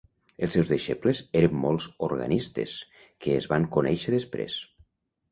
[0.45, 2.73] Els seus deixebles eren molts organistes
[3.25, 4.57] que es van conèixer després.